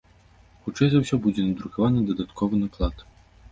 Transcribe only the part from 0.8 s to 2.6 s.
за ўсё, будзе надрукаваны дадатковы